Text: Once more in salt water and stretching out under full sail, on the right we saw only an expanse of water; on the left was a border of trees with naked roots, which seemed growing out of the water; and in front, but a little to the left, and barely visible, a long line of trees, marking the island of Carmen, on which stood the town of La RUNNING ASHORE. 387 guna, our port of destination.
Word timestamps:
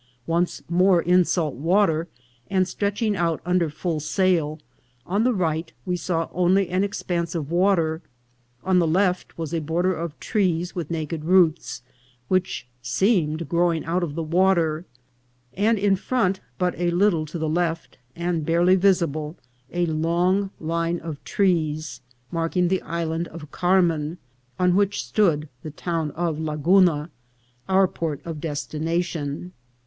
Once 0.25 0.63
more 0.67 0.99
in 0.99 1.23
salt 1.23 1.53
water 1.53 2.07
and 2.49 2.67
stretching 2.67 3.15
out 3.15 3.39
under 3.45 3.69
full 3.69 3.99
sail, 3.99 4.57
on 5.05 5.23
the 5.23 5.31
right 5.31 5.73
we 5.85 5.95
saw 5.95 6.27
only 6.33 6.69
an 6.69 6.83
expanse 6.83 7.35
of 7.35 7.51
water; 7.51 8.01
on 8.63 8.79
the 8.79 8.87
left 8.87 9.37
was 9.37 9.53
a 9.53 9.61
border 9.61 9.93
of 9.93 10.19
trees 10.19 10.73
with 10.73 10.89
naked 10.89 11.23
roots, 11.23 11.83
which 12.29 12.65
seemed 12.81 13.47
growing 13.47 13.85
out 13.85 14.01
of 14.01 14.15
the 14.15 14.23
water; 14.23 14.85
and 15.53 15.77
in 15.77 15.95
front, 15.95 16.39
but 16.57 16.73
a 16.79 16.89
little 16.89 17.27
to 17.27 17.37
the 17.37 17.47
left, 17.47 17.99
and 18.15 18.43
barely 18.43 18.75
visible, 18.75 19.35
a 19.71 19.85
long 19.85 20.49
line 20.59 20.99
of 21.01 21.23
trees, 21.23 22.01
marking 22.31 22.69
the 22.69 22.81
island 22.81 23.27
of 23.27 23.51
Carmen, 23.51 24.17
on 24.57 24.75
which 24.75 25.05
stood 25.05 25.47
the 25.61 25.69
town 25.69 26.09
of 26.13 26.39
La 26.39 26.53
RUNNING 26.53 26.57
ASHORE. 26.57 26.81
387 26.81 26.85
guna, 27.67 27.75
our 27.75 27.87
port 27.87 28.19
of 28.25 28.41
destination. 28.41 29.51